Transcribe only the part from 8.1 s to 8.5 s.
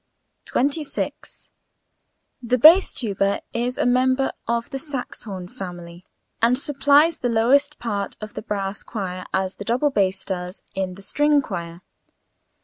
of the